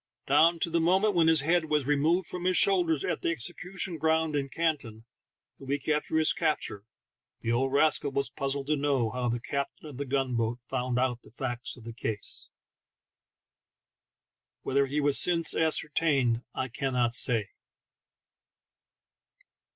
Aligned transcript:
Down 0.25 0.57
to 0.61 0.71
the 0.71 0.79
moment 0.81 1.13
when 1.13 1.27
his 1.27 1.41
head 1.41 1.65
was 1.65 1.85
removed 1.85 2.27
from 2.27 2.45
his 2.45 2.57
shoulders 2.57 3.05
at 3.05 3.21
the 3.21 3.29
Execution 3.29 3.99
Ground 3.99 4.35
in 4.35 4.49
Canton, 4.49 5.05
a 5.59 5.63
week 5.63 5.87
after 5.87 6.17
his 6.17 6.33
capture, 6.33 6.87
the 7.41 7.51
old 7.51 7.71
rascal 7.71 8.11
was 8.11 8.31
puzzled 8.31 8.65
to 8.65 8.75
know 8.75 9.11
how 9.11 9.29
the 9.29 9.39
captain 9.39 9.85
of 9.87 9.97
the 9.97 10.05
gun 10.05 10.33
boat 10.35 10.59
found 10.67 10.97
out 10.97 11.21
the 11.21 11.29
facts 11.29 11.77
in 11.77 11.83
the 11.83 11.93
case. 11.93 12.49
Whether 14.63 14.87
he 14.87 14.97
has 15.03 15.19
since 15.19 15.53
ascertained 15.55 16.41
I 16.55 16.67
cannot 16.67 17.13
say. 17.13 17.51